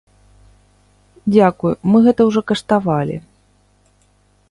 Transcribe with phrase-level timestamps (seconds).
[1.33, 3.17] Дзякуй, мы гэта ўжо каштавалі.